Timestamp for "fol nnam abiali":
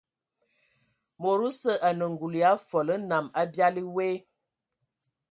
2.67-3.83